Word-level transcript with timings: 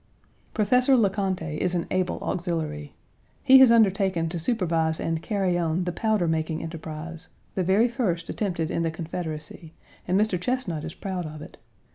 Professor 0.55 0.95
Le 0.97 1.11
Conte1 1.11 1.59
is 1.59 1.75
an 1.75 1.85
able 1.91 2.17
auxiliary. 2.21 2.95
He 3.43 3.59
has 3.59 3.71
undertaken 3.71 4.29
to 4.29 4.39
supervise 4.39 4.99
and 4.99 5.21
carry 5.21 5.59
on 5.59 5.83
the 5.83 5.91
powder 5.91 6.27
making 6.27 6.63
enterprise 6.63 7.27
the 7.53 7.61
very 7.61 7.87
first 7.87 8.27
attempted 8.27 8.71
in 8.71 8.81
the 8.81 8.89
Confederacy, 8.89 9.73
and 10.07 10.19
Mr. 10.19 10.41
Chesnut 10.41 10.83
is 10.83 10.95
proud 10.95 11.27
of 11.27 11.43
it. 11.43 11.57